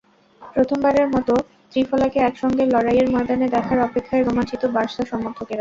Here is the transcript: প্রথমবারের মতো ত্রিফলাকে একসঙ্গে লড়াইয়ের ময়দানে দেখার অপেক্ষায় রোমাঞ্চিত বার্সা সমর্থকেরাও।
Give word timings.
প্রথমবারের 0.41 1.07
মতো 1.09 1.33
ত্রিফলাকে 1.71 2.19
একসঙ্গে 2.21 2.63
লড়াইয়ের 2.65 3.07
ময়দানে 3.13 3.47
দেখার 3.55 3.79
অপেক্ষায় 3.81 4.23
রোমাঞ্চিত 4.23 4.61
বার্সা 4.75 5.03
সমর্থকেরাও। 5.05 5.49